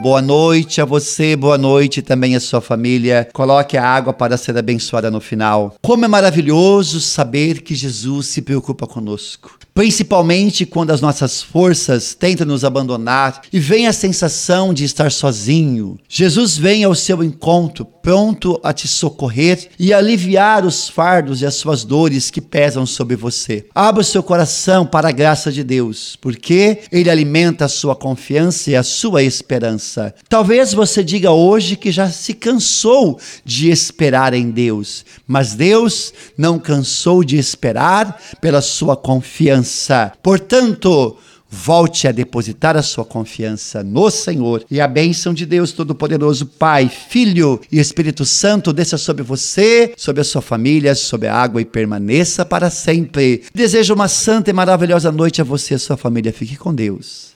Boa 0.00 0.22
noite 0.22 0.80
a 0.80 0.84
você, 0.84 1.34
boa 1.34 1.58
noite 1.58 2.02
também 2.02 2.36
à 2.36 2.40
sua 2.40 2.60
família. 2.60 3.28
Coloque 3.32 3.76
a 3.76 3.84
água 3.84 4.12
para 4.12 4.36
ser 4.36 4.56
abençoada 4.56 5.10
no 5.10 5.20
final. 5.20 5.74
Como 5.82 6.04
é 6.04 6.08
maravilhoso 6.08 7.00
saber 7.00 7.62
que 7.62 7.74
Jesus 7.74 8.28
se 8.28 8.40
preocupa 8.40 8.86
conosco 8.86 9.58
principalmente 9.78 10.66
quando 10.66 10.90
as 10.90 11.00
nossas 11.00 11.40
forças 11.40 12.12
tentam 12.12 12.44
nos 12.44 12.64
abandonar 12.64 13.42
e 13.52 13.60
vem 13.60 13.86
a 13.86 13.92
sensação 13.92 14.74
de 14.74 14.82
estar 14.82 15.08
sozinho. 15.12 15.96
Jesus 16.08 16.58
vem 16.58 16.82
ao 16.82 16.96
seu 16.96 17.22
encontro, 17.22 17.84
pronto 17.84 18.58
a 18.64 18.72
te 18.72 18.88
socorrer 18.88 19.68
e 19.78 19.94
aliviar 19.94 20.66
os 20.66 20.88
fardos 20.88 21.42
e 21.42 21.46
as 21.46 21.54
suas 21.54 21.84
dores 21.84 22.28
que 22.28 22.40
pesam 22.40 22.84
sobre 22.84 23.14
você. 23.14 23.66
Abra 23.72 24.00
o 24.00 24.04
seu 24.04 24.20
coração 24.20 24.84
para 24.84 25.10
a 25.10 25.12
graça 25.12 25.52
de 25.52 25.62
Deus, 25.62 26.18
porque 26.20 26.80
ele 26.90 27.08
alimenta 27.08 27.66
a 27.66 27.68
sua 27.68 27.94
confiança 27.94 28.72
e 28.72 28.74
a 28.74 28.82
sua 28.82 29.22
esperança. 29.22 29.87
Talvez 30.28 30.72
você 30.72 31.02
diga 31.02 31.30
hoje 31.30 31.76
que 31.76 31.90
já 31.90 32.10
se 32.10 32.34
cansou 32.34 33.18
de 33.44 33.70
esperar 33.70 34.34
em 34.34 34.50
Deus, 34.50 35.04
mas 35.26 35.54
Deus 35.54 36.12
não 36.36 36.58
cansou 36.58 37.22
de 37.22 37.36
esperar 37.36 38.20
pela 38.40 38.60
sua 38.60 38.96
confiança 38.96 39.48
confiança. 39.48 40.12
Portanto, 40.22 41.16
volte 41.50 42.06
a 42.06 42.12
depositar 42.12 42.76
a 42.76 42.82
sua 42.82 43.04
confiança 43.04 43.82
no 43.82 44.10
Senhor 44.10 44.64
e 44.70 44.80
a 44.80 44.86
bênção 44.88 45.32
de 45.32 45.46
Deus 45.46 45.72
Todo-Poderoso, 45.72 46.46
Pai, 46.46 46.88
Filho 46.88 47.60
e 47.72 47.78
Espírito 47.78 48.24
Santo 48.24 48.72
desça 48.72 48.98
sobre 48.98 49.22
você, 49.22 49.92
sobre 49.96 50.20
a 50.20 50.24
sua 50.24 50.42
família, 50.42 50.94
sobre 50.94 51.28
a 51.28 51.34
água 51.34 51.60
e 51.60 51.64
permaneça 51.64 52.44
para 52.44 52.70
sempre. 52.70 53.42
Desejo 53.54 53.94
uma 53.94 54.08
santa 54.08 54.50
e 54.50 54.52
maravilhosa 54.52 55.10
noite 55.10 55.40
a 55.40 55.44
você 55.44 55.74
e 55.74 55.76
a 55.76 55.78
sua 55.78 55.96
família. 55.96 56.32
Fique 56.32 56.56
com 56.56 56.74
Deus. 56.74 57.26